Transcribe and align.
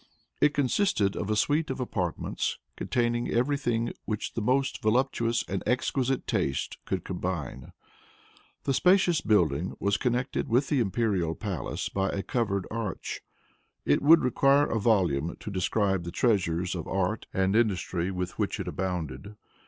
It 0.41 0.55
consisted 0.55 1.15
of 1.15 1.29
a 1.29 1.35
suite 1.35 1.69
of 1.69 1.79
apartments 1.79 2.57
containing 2.75 3.29
every 3.29 3.55
thing 3.55 3.93
which 4.05 4.33
the 4.33 4.41
most 4.41 4.81
voluptuous 4.81 5.43
and 5.47 5.61
exquisite 5.67 6.25
taste 6.25 6.79
could 6.85 7.03
combine. 7.03 7.71
The 8.63 8.73
spacious 8.73 9.21
building 9.21 9.75
was 9.79 9.97
connected 9.97 10.49
with 10.49 10.69
the 10.69 10.79
imperial 10.79 11.35
palace 11.35 11.87
by 11.87 12.09
a 12.09 12.23
covered 12.23 12.65
arch. 12.71 13.21
It 13.85 14.01
would 14.01 14.23
require 14.23 14.65
a 14.65 14.79
volume 14.79 15.35
to 15.39 15.51
describe 15.51 16.01
the 16.01 16.09
treasures 16.11 16.73
of 16.73 16.87
art 16.87 17.27
and 17.31 17.55
industry 17.55 18.09
with 18.09 18.39
which 18.39 18.59
it 18.59 18.67
abounded. 18.67 19.35